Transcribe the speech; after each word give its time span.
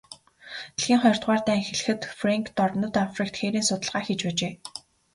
Дэлхийн 0.75 0.99
хоёрдугаар 1.01 1.41
дайн 1.47 1.61
эхлэхэд 1.63 2.01
Фрэнк 2.19 2.45
дорнод 2.57 2.93
Африкт 3.05 3.35
хээрийн 3.39 3.65
судалгаа 3.67 4.03
хийж 4.05 4.21
байжээ. 4.25 4.53